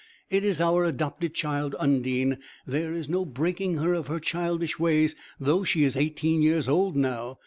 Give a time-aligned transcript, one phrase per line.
[0.31, 5.15] It is our adopted child Undine; there is no breaking her of her childish ways,
[5.39, 7.37] though she is eighteen years old now.